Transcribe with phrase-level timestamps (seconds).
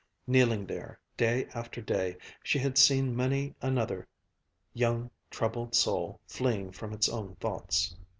[0.25, 4.07] Kneeling there, day after day, she had seen many another
[4.73, 7.95] young, troubled soul fleeing from its own thoughts.